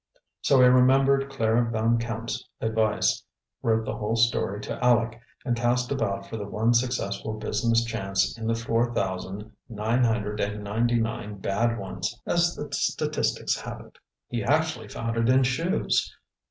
So 0.41 0.59
he 0.61 0.67
remembered 0.67 1.29
Clara 1.29 1.69
Van 1.69 1.99
Camp's 1.99 2.49
advice, 2.59 3.23
wrote 3.61 3.85
the 3.85 3.95
whole 3.95 4.15
story 4.15 4.59
to 4.61 4.79
Aleck, 4.83 5.21
and 5.45 5.55
cast 5.55 5.91
about 5.91 6.25
for 6.25 6.37
the 6.37 6.47
one 6.47 6.73
successful 6.73 7.33
business 7.37 7.83
chance 7.85 8.35
in 8.35 8.47
the 8.47 8.55
four 8.55 8.95
thousand 8.95 9.55
nine 9.69 10.03
hundred 10.03 10.39
and 10.39 10.63
ninety 10.63 10.99
nine 10.99 11.37
bad 11.37 11.77
ones 11.77 12.19
as 12.25 12.55
the 12.55 12.73
statistics 12.73 13.55
have 13.61 13.79
it. 13.81 13.99
He 14.27 14.43
actually 14.43 14.87
found 14.87 15.17
it 15.17 15.29
in 15.29 15.43
shoes. 15.43 16.11